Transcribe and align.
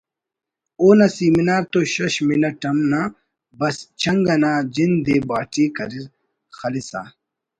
اونا 0.81 1.07
سیمینار 1.17 1.63
تو 1.71 1.79
شش 1.93 2.13
منٹ 2.27 2.59
ہم 2.69 2.77
نہ 2.91 3.01
بس 3.59 3.75
چنگ 4.01 4.25
انا 4.33 4.51
جند 4.73 5.05
ءِ 5.15 5.17
باٹی 5.29 5.65
کر 5.77 5.91
خلسا 6.57 7.01